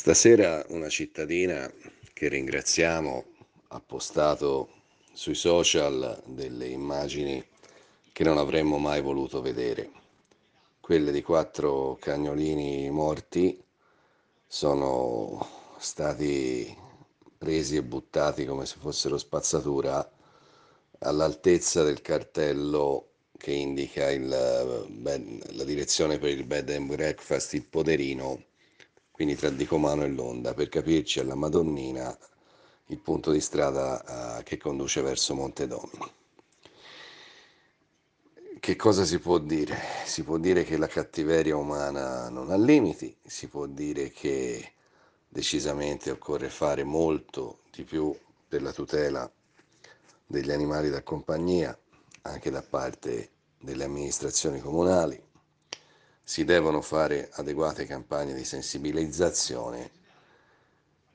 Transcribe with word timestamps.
Stasera 0.00 0.64
una 0.68 0.88
cittadina 0.88 1.68
che 2.12 2.28
ringraziamo 2.28 3.24
ha 3.66 3.80
postato 3.80 4.68
sui 5.12 5.34
social 5.34 6.22
delle 6.24 6.68
immagini 6.68 7.44
che 8.12 8.22
non 8.22 8.38
avremmo 8.38 8.78
mai 8.78 9.02
voluto 9.02 9.40
vedere. 9.40 9.90
Quelle 10.78 11.10
di 11.10 11.20
quattro 11.20 11.96
cagnolini 12.00 12.88
morti 12.90 13.60
sono 14.46 15.44
stati 15.80 16.72
presi 17.36 17.74
e 17.74 17.82
buttati 17.82 18.44
come 18.44 18.66
se 18.66 18.76
fossero 18.78 19.18
spazzatura 19.18 20.08
all'altezza 21.00 21.82
del 21.82 22.02
cartello 22.02 23.14
che 23.36 23.50
indica 23.50 24.08
il, 24.12 24.28
la 24.28 25.64
direzione 25.64 26.18
per 26.20 26.30
il 26.30 26.44
bed 26.44 26.70
and 26.70 26.86
breakfast 26.86 27.54
Il 27.54 27.66
Poderino 27.66 28.44
quindi 29.18 29.34
tra 29.34 29.50
Dicomano 29.50 30.04
e 30.04 30.08
Londa, 30.10 30.54
per 30.54 30.68
capirci 30.68 31.18
alla 31.18 31.34
Madonnina, 31.34 32.16
il 32.86 32.98
punto 33.00 33.32
di 33.32 33.40
strada 33.40 34.36
uh, 34.38 34.42
che 34.44 34.58
conduce 34.58 35.02
verso 35.02 35.34
Montedomini. 35.34 36.12
Che 38.60 38.76
cosa 38.76 39.04
si 39.04 39.18
può 39.18 39.38
dire? 39.38 39.76
Si 40.04 40.22
può 40.22 40.38
dire 40.38 40.62
che 40.62 40.76
la 40.76 40.86
cattiveria 40.86 41.56
umana 41.56 42.28
non 42.28 42.52
ha 42.52 42.56
limiti, 42.56 43.16
si 43.26 43.48
può 43.48 43.66
dire 43.66 44.10
che 44.10 44.74
decisamente 45.28 46.12
occorre 46.12 46.48
fare 46.48 46.84
molto 46.84 47.62
di 47.72 47.82
più 47.82 48.16
per 48.46 48.62
la 48.62 48.72
tutela 48.72 49.28
degli 50.26 50.52
animali 50.52 50.90
da 50.90 51.02
compagnia, 51.02 51.76
anche 52.22 52.50
da 52.50 52.62
parte 52.62 53.30
delle 53.58 53.82
amministrazioni 53.82 54.60
comunali, 54.60 55.20
si 56.28 56.44
devono 56.44 56.82
fare 56.82 57.30
adeguate 57.32 57.86
campagne 57.86 58.34
di 58.34 58.44
sensibilizzazione, 58.44 59.90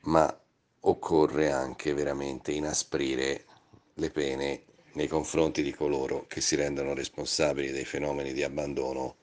ma 0.06 0.42
occorre 0.80 1.52
anche 1.52 1.94
veramente 1.94 2.52
inasprire 2.52 3.46
le 3.94 4.10
pene 4.10 4.64
nei 4.94 5.08
confronti 5.08 5.62
di 5.62 5.72
coloro 5.72 6.26
che 6.28 6.42
si 6.42 6.56
rendono 6.56 6.96
responsabili 6.96 7.70
dei 7.70 7.86
fenomeni 7.86 8.34
di 8.34 8.42
abbandono 8.42 9.18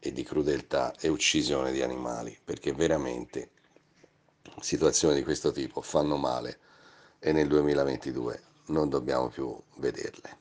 e 0.00 0.10
di 0.10 0.24
crudeltà 0.24 0.92
e 0.98 1.06
uccisione 1.06 1.70
di 1.70 1.82
animali, 1.82 2.36
perché 2.42 2.72
veramente 2.72 3.50
situazioni 4.58 5.14
di 5.14 5.22
questo 5.22 5.52
tipo 5.52 5.82
fanno 5.82 6.16
male 6.16 6.58
e 7.20 7.30
nel 7.30 7.46
2022 7.46 8.42
non 8.66 8.88
dobbiamo 8.88 9.28
più 9.28 9.56
vederle. 9.76 10.36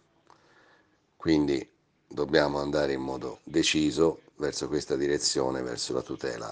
Quindi 1.17 1.70
dobbiamo 2.08 2.58
andare 2.58 2.94
in 2.94 3.02
modo 3.02 3.42
deciso 3.44 4.22
verso 4.42 4.67
questa 4.67 4.95
direzione, 4.95 5.61
verso 5.61 5.94
la 5.94 6.02
tutela 6.02 6.52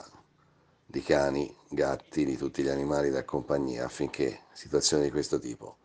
di 0.86 1.02
cani, 1.02 1.54
gatti, 1.70 2.24
di 2.24 2.38
tutti 2.38 2.62
gli 2.62 2.70
animali 2.70 3.10
da 3.10 3.26
compagnia 3.26 3.86
affinché 3.86 4.42
situazioni 4.54 5.04
di 5.04 5.10
questo 5.10 5.40
tipo 5.40 5.78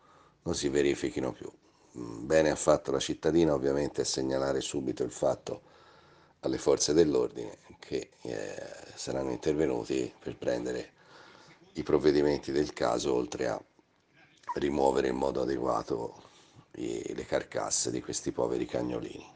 non 0.43 0.53
si 0.53 0.69
verifichino 0.69 1.31
più. 1.31 1.51
Mm, 1.97 2.27
bene 2.27 2.51
ha 2.51 2.55
fatto 2.55 2.91
la 2.91 2.99
cittadina 2.99 3.55
ovviamente 3.55 4.01
a 4.01 4.05
segnalare 4.05 4.61
subito 4.61 5.03
il 5.03 5.11
fatto 5.11 5.73
alle 6.41 6.59
forze 6.59 6.93
dell'ordine 6.93 7.57
che 7.79 8.11
eh, 8.21 8.63
saranno 8.93 9.31
intervenuti 9.31 10.13
per 10.19 10.37
prendere 10.37 10.91
i 11.73 11.83
provvedimenti 11.83 12.51
del 12.51 12.71
caso 12.71 13.15
oltre 13.15 13.47
a 13.47 13.59
rimuovere 14.59 15.07
in 15.07 15.15
modo 15.15 15.41
adeguato 15.41 16.21
i, 16.75 17.13
le 17.15 17.25
carcasse 17.25 17.89
di 17.89 17.99
questi 17.99 18.31
poveri 18.31 18.67
cagnolini. 18.67 19.33